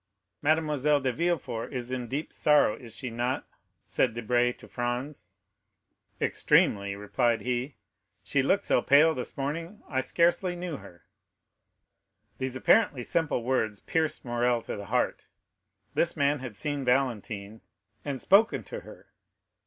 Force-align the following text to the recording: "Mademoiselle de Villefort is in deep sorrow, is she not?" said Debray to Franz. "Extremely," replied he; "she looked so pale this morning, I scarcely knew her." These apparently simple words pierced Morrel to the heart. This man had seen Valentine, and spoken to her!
"Mademoiselle 0.41 0.99
de 0.99 1.13
Villefort 1.13 1.71
is 1.71 1.91
in 1.91 2.07
deep 2.07 2.33
sorrow, 2.33 2.73
is 2.75 2.95
she 2.95 3.11
not?" 3.11 3.47
said 3.85 4.15
Debray 4.15 4.51
to 4.51 4.67
Franz. 4.67 5.31
"Extremely," 6.19 6.95
replied 6.95 7.41
he; 7.41 7.75
"she 8.23 8.41
looked 8.41 8.65
so 8.65 8.81
pale 8.81 9.13
this 9.13 9.37
morning, 9.37 9.83
I 9.87 10.01
scarcely 10.01 10.55
knew 10.55 10.77
her." 10.77 11.05
These 12.39 12.55
apparently 12.55 13.03
simple 13.03 13.43
words 13.43 13.79
pierced 13.79 14.25
Morrel 14.25 14.63
to 14.63 14.75
the 14.75 14.85
heart. 14.87 15.27
This 15.93 16.17
man 16.17 16.39
had 16.39 16.55
seen 16.55 16.83
Valentine, 16.83 17.61
and 18.03 18.19
spoken 18.19 18.63
to 18.63 18.79
her! 18.79 19.05